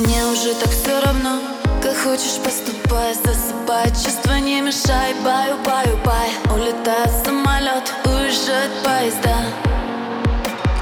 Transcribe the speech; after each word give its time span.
Мне 0.00 0.24
уже 0.24 0.54
так 0.54 0.70
все 0.70 0.98
равно 1.00 1.40
Как 1.82 1.94
хочешь 1.94 2.38
поступай, 2.42 3.14
засыпай. 3.14 3.90
Чувства 3.90 4.40
не 4.40 4.62
мешай, 4.62 5.14
баю, 5.22 5.58
баю, 5.62 5.98
бай. 6.02 6.30
Улетает 6.54 7.10
самолет, 7.22 7.92
уезжает 8.06 8.70
поезда. 8.82 9.36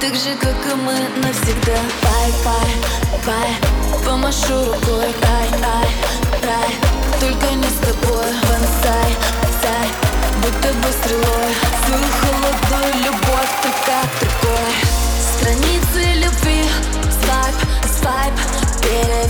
Так 0.01 0.15
же, 0.15 0.37
как 0.41 0.55
и 0.73 0.75
мы 0.77 0.95
навсегда. 1.21 1.79
Бай, 2.03 2.33
бай, 2.45 2.71
бай 3.27 3.51
Помашу 4.07 4.67
рукой, 4.67 5.13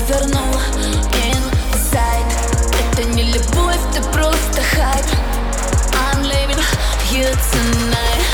Перевернул 0.08 0.54
inside 1.12 2.32
Это 2.80 3.04
не 3.10 3.24
любовь, 3.24 3.76
ты 3.92 4.00
просто 4.04 4.62
хайп. 4.74 5.04
I'm 5.92 6.22
leaving 6.22 6.64
you 7.10 7.28
tonight. 7.52 8.24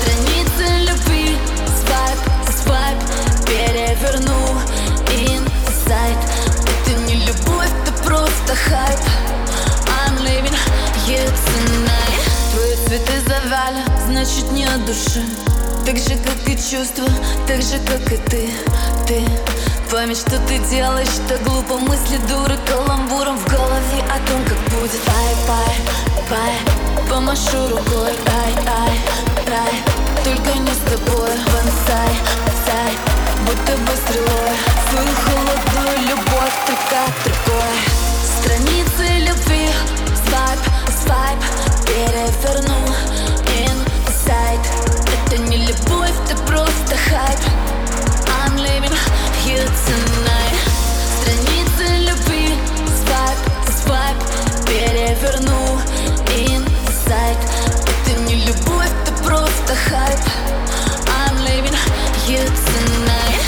Страницы 0.00 0.64
любви, 0.80 1.38
свайп, 1.78 2.18
свайп. 2.64 2.98
Перевернул 3.46 4.58
inside 5.06 6.18
Это 6.66 7.00
не 7.02 7.14
любовь, 7.14 7.70
ты 7.84 7.92
просто 8.02 8.56
хайп. 8.56 8.98
I'm 9.86 10.18
leaving 10.24 10.58
you 11.06 11.24
tonight. 11.46 12.30
Твои 12.52 12.74
цветы 12.84 13.20
завали, 13.28 13.84
значит 14.08 14.50
не 14.50 14.64
от 14.64 14.84
души 14.86 15.22
Так 15.84 15.96
же, 15.96 16.16
как 16.16 16.48
и 16.48 16.56
чувства, 16.56 17.08
так 17.46 17.60
же, 17.60 17.78
как 17.86 18.12
и 18.12 18.16
ты, 18.16 18.48
ты 19.06 19.22
Память, 19.90 20.18
что 20.18 20.38
ты 20.46 20.58
делаешь, 20.70 21.08
так 21.28 21.42
глупо. 21.42 21.76
Мысли 21.78 22.18
дуры 22.28 22.56
каламбуром 22.66 23.36
в 23.36 23.46
голове 23.48 23.98
О 24.08 24.18
том, 24.28 24.44
как 24.44 24.58
будет. 24.70 25.00
Бай, 25.06 25.34
бай, 25.48 25.76
бай 26.30 27.08
Помашу 27.10 27.68
рукой, 27.68 28.12
ай, 28.26 28.54
ай, 28.66 29.00
рай 29.48 29.74
Только 30.24 30.58
не 30.58 30.70
с 30.70 30.78
тобой, 30.88 31.30
бонсай, 31.46 32.14
сай 32.64 32.92
Будто 33.44 33.76
бы 33.76 33.92
стрелой. 34.06 34.56
Свою 34.88 35.31
Перевернул 55.42 55.80
inside 56.28 57.38
Это 58.06 58.20
не 58.20 58.34
любовь, 58.46 58.90
ты 59.04 59.12
просто 59.24 59.74
хайп. 59.74 60.20
I'm 61.08 61.36
leaving 61.44 61.76
you 62.28 62.44
tonight. 62.46 63.42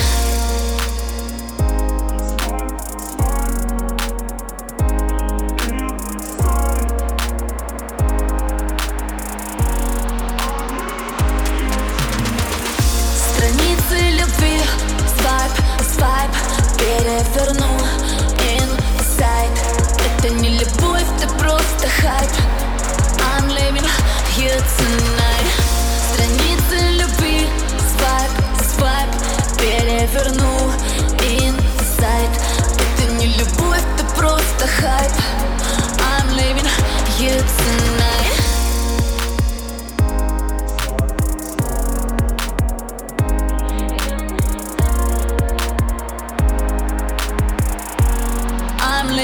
Страницы 13.14 13.96
любви. 14.18 14.60
Свайп, 15.16 15.52
свайп 15.94 16.30
Перевернул 16.78 17.80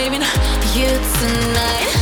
craving 0.01 0.23
you 0.75 0.89
tonight. 0.89 2.00